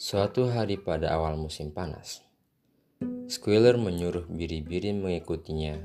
[0.00, 2.24] Suatu hari pada awal musim panas,
[3.28, 5.76] Squealer menyuruh biri-biri mengikutinya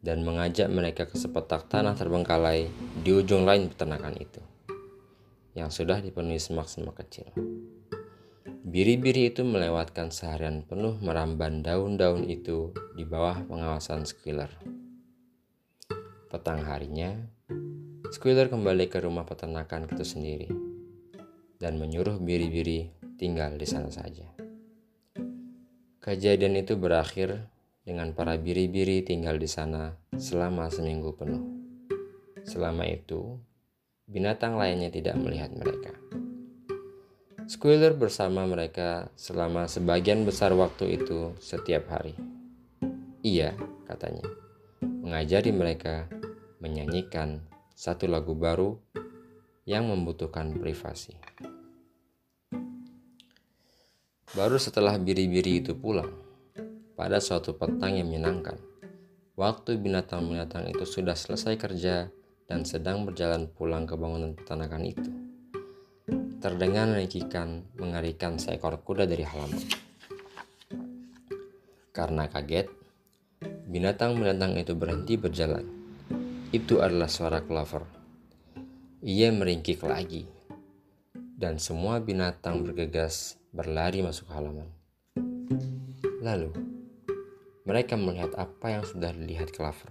[0.00, 2.72] dan mengajak mereka ke sepetak tanah terbengkalai
[3.04, 4.40] di ujung lain peternakan itu,
[5.52, 7.28] yang sudah dipenuhi semak-semak kecil.
[8.64, 14.48] Biri-biri itu melewatkan seharian penuh meramban daun-daun itu di bawah pengawasan Squealer.
[16.32, 17.20] Petang harinya,
[18.08, 20.48] Squealer kembali ke rumah peternakan itu sendiri
[21.60, 24.26] dan menyuruh biri-biri tinggal di sana saja.
[26.02, 27.46] Kejadian itu berakhir
[27.86, 31.46] dengan para biri-biri tinggal di sana selama seminggu penuh.
[32.42, 33.38] Selama itu,
[34.10, 35.94] binatang lainnya tidak melihat mereka.
[37.46, 42.18] Squealer bersama mereka selama sebagian besar waktu itu setiap hari.
[43.22, 43.54] Iya,
[43.86, 44.26] katanya,
[44.82, 46.10] mengajari mereka
[46.58, 47.38] menyanyikan
[47.70, 48.82] satu lagu baru
[49.62, 51.14] yang membutuhkan privasi.
[54.32, 56.08] Baru setelah biri-biri itu pulang,
[56.96, 58.56] pada suatu petang yang menyenangkan,
[59.36, 62.08] waktu binatang-binatang itu sudah selesai kerja
[62.48, 65.10] dan sedang berjalan pulang ke bangunan peternakan itu.
[66.40, 69.68] Terdengar nerikikan mengerikan seekor kuda dari halaman.
[71.92, 72.72] Karena kaget,
[73.68, 75.68] binatang-binatang itu berhenti berjalan.
[76.56, 77.84] Itu adalah suara Clover.
[79.04, 80.24] Ia meringkik lagi,
[81.42, 84.70] dan semua binatang bergegas berlari masuk halaman.
[86.22, 86.54] Lalu,
[87.66, 89.90] mereka melihat apa yang sudah dilihat Clover.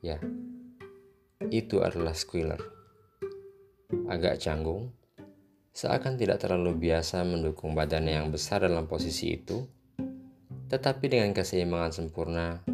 [0.00, 0.16] Ya,
[1.52, 2.64] itu adalah Squealer.
[4.08, 4.96] Agak canggung,
[5.76, 9.68] seakan tidak terlalu biasa mendukung badannya yang besar dalam posisi itu,
[10.72, 12.64] tetapi dengan keseimbangan sempurna,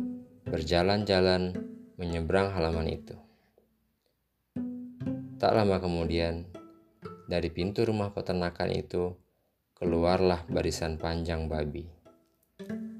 [0.46, 1.58] berjalan-jalan
[1.98, 3.18] menyeberang halaman itu.
[5.42, 6.46] Tak lama kemudian,
[7.28, 9.12] dari pintu rumah peternakan itu
[9.76, 11.84] keluarlah barisan panjang babi.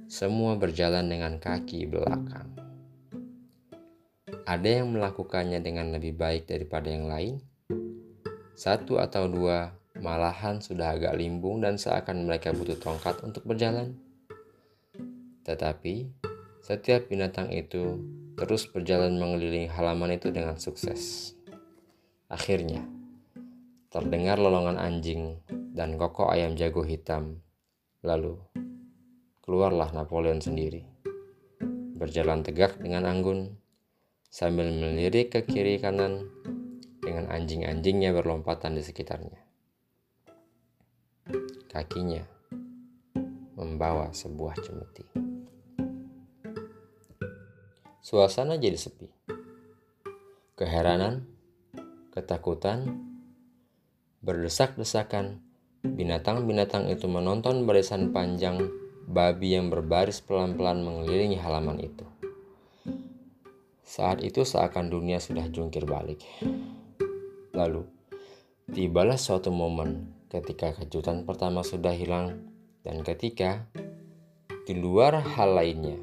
[0.04, 2.52] Semua berjalan dengan kaki belakang.
[4.44, 7.40] Ada yang melakukannya dengan lebih baik daripada yang lain.
[8.52, 13.96] Satu atau dua malahan sudah agak limbung dan seakan mereka butuh tongkat untuk berjalan.
[15.44, 16.08] Tetapi
[16.60, 18.00] setiap binatang itu
[18.36, 21.32] terus berjalan mengelilingi halaman itu dengan sukses.
[22.28, 22.97] Akhirnya,
[23.88, 27.40] terdengar lolongan anjing dan koko ayam jago hitam.
[28.04, 28.36] Lalu,
[29.40, 30.84] keluarlah Napoleon sendiri.
[31.96, 33.56] Berjalan tegak dengan anggun,
[34.28, 36.28] sambil melirik ke kiri kanan
[37.00, 39.40] dengan anjing-anjingnya berlompatan di sekitarnya.
[41.72, 42.22] Kakinya
[43.56, 45.04] membawa sebuah cemeti.
[48.04, 49.08] Suasana jadi sepi.
[50.54, 51.24] Keheranan,
[52.12, 53.07] ketakutan,
[54.22, 55.48] berdesak-desakan
[55.86, 58.66] Binatang-binatang itu menonton barisan panjang
[59.06, 62.02] babi yang berbaris pelan-pelan mengelilingi halaman itu.
[63.86, 66.26] Saat itu seakan dunia sudah jungkir balik.
[67.54, 67.86] Lalu,
[68.74, 72.50] tibalah suatu momen ketika kejutan pertama sudah hilang
[72.82, 73.70] dan ketika
[74.66, 75.96] di luar hal lainnya,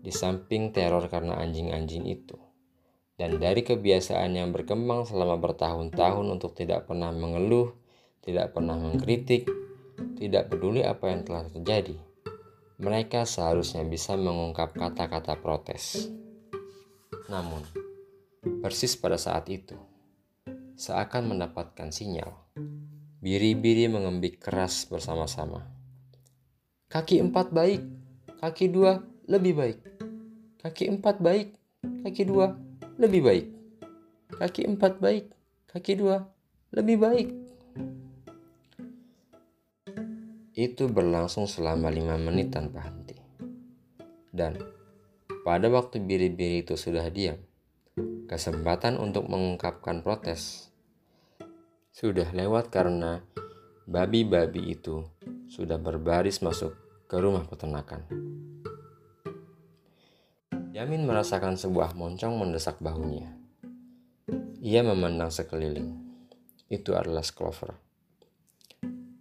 [0.00, 2.40] di samping teror karena anjing-anjing itu,
[3.18, 7.74] dan dari kebiasaan yang berkembang selama bertahun-tahun untuk tidak pernah mengeluh
[8.28, 9.48] tidak pernah mengkritik,
[10.20, 11.96] tidak peduli apa yang telah terjadi.
[12.76, 16.12] Mereka seharusnya bisa mengungkap kata-kata protes.
[17.32, 17.64] Namun,
[18.60, 19.80] persis pada saat itu,
[20.76, 22.36] seakan mendapatkan sinyal,
[23.24, 25.64] biri-biri mengembik keras bersama-sama.
[26.92, 27.80] Kaki empat baik,
[28.44, 29.78] kaki dua lebih baik.
[30.60, 31.56] Kaki empat baik,
[32.04, 32.67] kaki dua
[32.98, 33.46] lebih baik.
[34.42, 35.30] Kaki empat baik,
[35.70, 36.26] kaki dua
[36.74, 37.28] lebih baik.
[40.58, 43.14] Itu berlangsung selama lima menit tanpa henti.
[44.34, 44.58] Dan
[45.46, 47.38] pada waktu biri-biri itu sudah diam,
[48.26, 50.68] kesempatan untuk mengungkapkan protes
[51.94, 53.22] sudah lewat karena
[53.86, 55.06] babi-babi itu
[55.46, 56.74] sudah berbaris masuk
[57.06, 58.02] ke rumah peternakan.
[60.78, 63.34] Yamin merasakan sebuah moncong mendesak bahunya.
[64.62, 65.90] Ia memandang sekeliling.
[66.70, 67.74] Itu adalah Clover.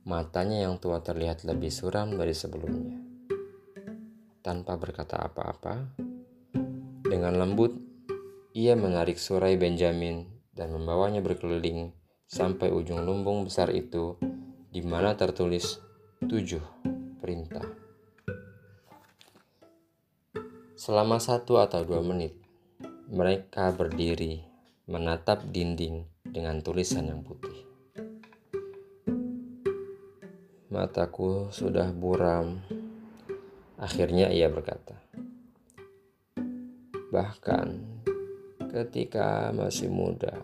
[0.06, 3.01] Matanya yang tua terlihat lebih suram dari sebelumnya.
[4.45, 5.98] Tanpa berkata apa-apa,
[7.09, 7.74] dengan lembut
[8.54, 11.89] ia menarik surai Benjamin dan membawanya berkeliling
[12.30, 14.13] sampai ujung lumbung besar itu
[14.69, 15.81] di mana tertulis
[16.21, 16.62] tujuh
[17.18, 17.86] perintah.
[20.87, 22.31] Selama satu atau dua menit,
[23.11, 24.39] mereka berdiri
[24.87, 27.67] menatap dinding dengan tulisan yang putih.
[30.71, 32.63] mataku sudah buram.
[33.75, 34.95] Akhirnya ia berkata,
[37.11, 37.67] "Bahkan
[38.71, 40.39] ketika masih muda,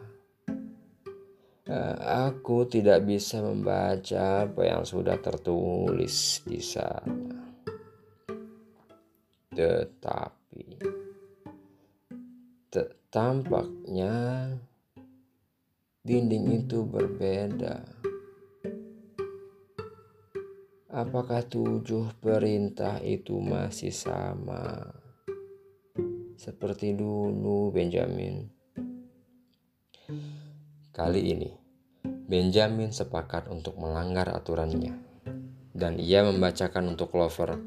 [1.72, 7.43] eh, aku tidak bisa membaca apa yang sudah tertulis di sana.
[9.54, 10.66] Tetapi
[13.14, 14.14] tampaknya
[16.02, 17.86] dinding itu berbeda."
[20.94, 24.94] Apakah tujuh perintah itu masih sama
[26.38, 28.46] seperti dulu, Benjamin?
[30.94, 31.50] Kali ini,
[32.06, 34.94] Benjamin sepakat untuk melanggar aturannya,
[35.74, 37.58] dan ia membacakan untuk Clover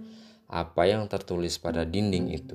[0.47, 2.55] apa yang tertulis pada dinding itu.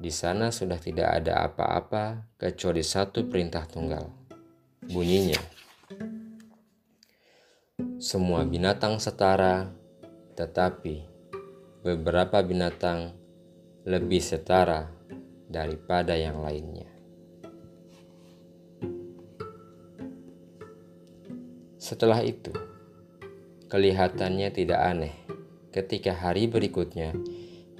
[0.00, 4.08] Di sana sudah tidak ada apa-apa kecuali satu perintah tunggal.
[4.84, 5.40] Bunyinya,
[7.96, 9.72] semua binatang setara,
[10.36, 11.08] tetapi
[11.80, 13.16] beberapa binatang
[13.88, 14.92] lebih setara
[15.48, 16.88] daripada yang lainnya.
[21.80, 22.52] Setelah itu,
[23.68, 25.23] kelihatannya tidak aneh
[25.74, 27.10] ketika hari berikutnya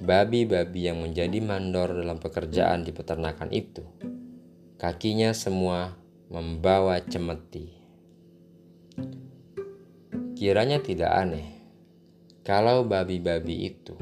[0.03, 3.87] babi-babi yang menjadi mandor dalam pekerjaan di peternakan itu,
[4.75, 5.95] kakinya semua
[6.27, 7.71] membawa cemeti.
[10.35, 11.47] Kiranya tidak aneh
[12.43, 13.95] kalau babi-babi itu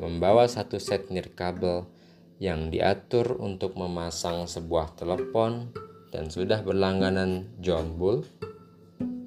[0.00, 1.84] membawa satu set nirkabel
[2.40, 5.68] yang diatur untuk memasang sebuah telepon
[6.08, 8.24] dan sudah berlangganan John Bull,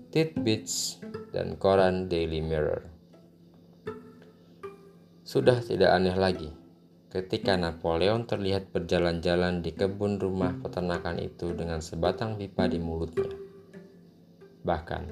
[0.09, 0.97] Titbits,
[1.29, 2.90] dan koran Daily Mirror.
[5.31, 6.51] Sudah tidak aneh lagi
[7.07, 13.31] ketika Napoleon terlihat berjalan-jalan di kebun rumah peternakan itu dengan sebatang pipa di mulutnya.
[14.67, 15.03] Bahkan,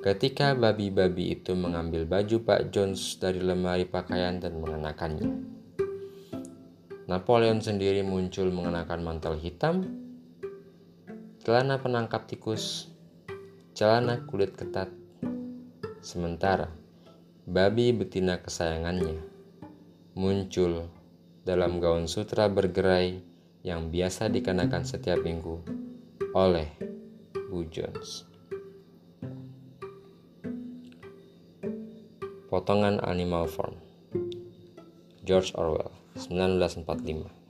[0.00, 5.28] ketika babi-babi itu mengambil baju Pak Jones dari lemari pakaian dan mengenakannya.
[7.12, 9.84] Napoleon sendiri muncul mengenakan mantel hitam,
[11.44, 12.88] celana penangkap tikus,
[13.76, 14.88] celana kulit ketat.
[16.00, 16.72] Sementara
[17.44, 19.31] babi betina kesayangannya
[20.12, 20.92] muncul
[21.40, 23.24] dalam gaun sutra bergerai
[23.64, 25.64] yang biasa dikenakan setiap minggu
[26.36, 26.68] oleh
[27.48, 28.28] Bu Jones.
[32.52, 33.80] Potongan Animal Farm
[35.24, 35.88] George Orwell
[36.20, 37.41] 1945